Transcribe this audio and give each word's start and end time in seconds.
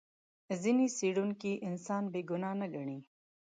ځینې 0.61 0.85
څېړونکي 0.97 1.51
انسان 1.67 2.03
بې 2.11 2.21
ګناه 2.29 2.53
نه 2.61 2.67
ګڼي. 2.73 2.99